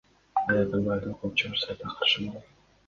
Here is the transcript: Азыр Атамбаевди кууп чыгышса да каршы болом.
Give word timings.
Азыр 0.43 0.61
Атамбаевди 0.63 1.11
кууп 1.21 1.37
чыгышса 1.41 1.79
да 1.83 1.95
каршы 1.97 2.19
болом. 2.29 2.51